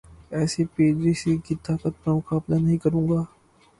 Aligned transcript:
S 0.35 0.53
P, 0.73 0.85
D 0.99 1.13
C 1.21 1.31
کی 1.45 1.55
طاقت 1.65 1.93
پر 2.03 2.11
مقابلہ 2.13 2.55
نہیں 2.63 2.77
کروں 2.83 3.07
گا 3.09 3.21